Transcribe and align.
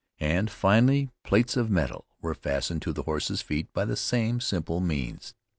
And 0.19 0.49
finally 0.49 1.11
plates 1.23 1.55
of 1.55 1.69
metal 1.69 2.07
were 2.23 2.33
fastened 2.33 2.81
to 2.81 2.91
the 2.91 3.03
horse's 3.03 3.43
feet 3.43 3.71
by 3.71 3.85
the 3.85 3.95
same 3.95 4.39
simple 4.41 4.79
means. 4.79 5.35